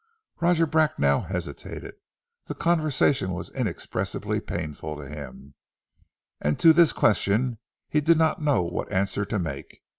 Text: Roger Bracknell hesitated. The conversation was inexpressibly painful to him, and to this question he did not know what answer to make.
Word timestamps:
Roger 0.39 0.65
Bracknell 0.65 1.21
hesitated. 1.21 1.93
The 2.45 2.55
conversation 2.55 3.33
was 3.33 3.51
inexpressibly 3.51 4.39
painful 4.39 4.97
to 4.97 5.07
him, 5.07 5.53
and 6.39 6.57
to 6.57 6.73
this 6.73 6.91
question 6.91 7.59
he 7.87 8.01
did 8.01 8.17
not 8.17 8.41
know 8.41 8.63
what 8.63 8.91
answer 8.91 9.25
to 9.25 9.37
make. 9.37 9.83